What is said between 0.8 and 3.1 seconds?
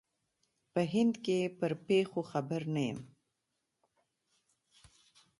هند کې پر پېښو خبر نه یم.